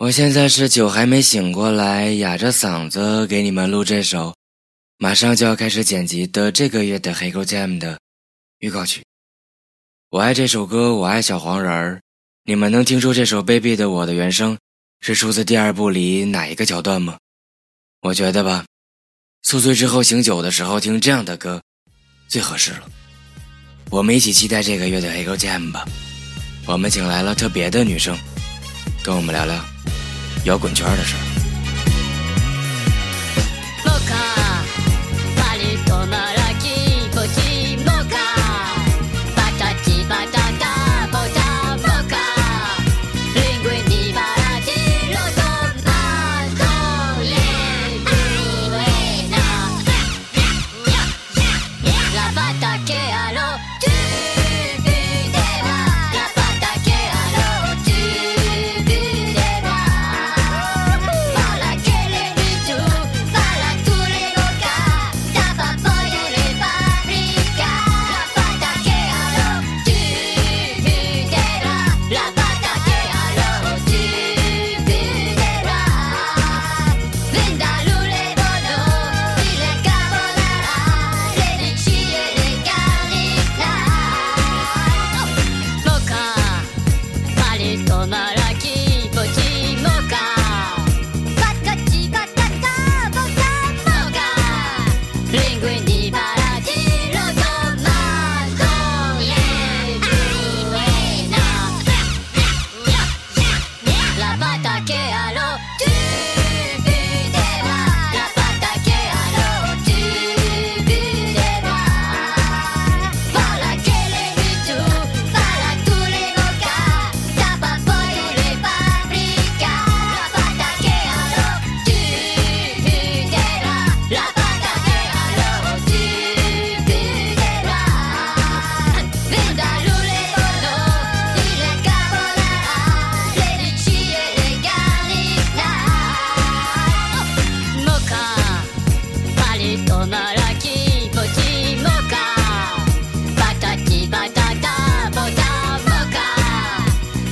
[0.00, 4.34] 我现在是酒还没醒过来，哑着嗓子给你们录这首，
[4.96, 8.00] 马上就要开始剪辑的这个月的黑狗 Jam 的
[8.60, 9.04] 预告曲。
[10.08, 12.00] 我爱这首歌，我爱小黄人儿。
[12.44, 14.56] 你们能听出这首《Baby》的我的原声
[15.02, 17.18] 是出自第二部里哪一个桥段吗？
[18.00, 18.64] 我觉得吧，
[19.42, 21.62] 宿醉之后醒酒的时候听这样的歌，
[22.26, 22.88] 最合适了。
[23.90, 25.84] 我们一起期待这个月的黑狗 Jam 吧。
[26.66, 28.16] 我们请来了特别的女生，
[29.04, 29.62] 跟我们聊聊。
[30.44, 31.29] 摇滚圈的事。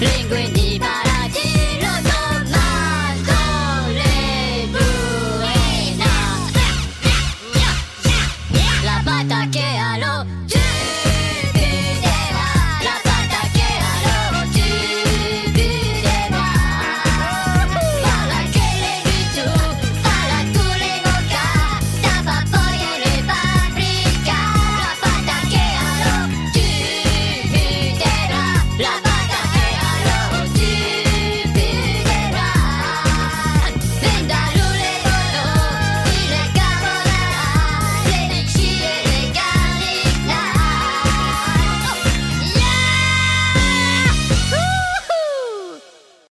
[0.00, 0.78] Linguini